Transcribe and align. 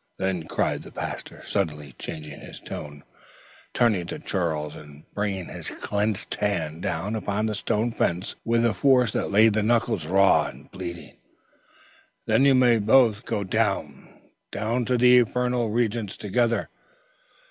"]"Then," 0.18 0.42
cried 0.42 0.82
the 0.82 0.92
pastor, 0.92 1.42
suddenly 1.42 1.94
changing 1.98 2.38
his 2.40 2.60
tone, 2.60 3.02
turning 3.72 4.04
to 4.08 4.18
Charles, 4.18 4.76
and 4.76 5.06
bringing 5.14 5.46
his 5.46 5.68
clenched 5.70 6.34
hand 6.34 6.82
down 6.82 7.16
upon 7.16 7.46
the 7.46 7.54
stone 7.54 7.90
fence 7.90 8.36
with 8.44 8.62
a 8.66 8.74
force 8.74 9.12
that 9.12 9.30
laid 9.32 9.54
the 9.54 9.62
knuckles 9.62 10.04
raw 10.04 10.48
and 10.48 10.70
bleeding; 10.70 11.16
"then 12.26 12.44
you 12.44 12.54
may 12.54 12.78
both 12.78 13.24
go 13.24 13.42
down 13.42 14.20
down 14.52 14.84
to 14.84 14.98
the 14.98 15.16
infernal 15.16 15.70
regions 15.70 16.18
together!" 16.18 16.68